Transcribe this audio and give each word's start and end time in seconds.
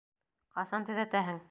Ҡасан 0.55 0.89
төҙәтәһең? 0.91 1.39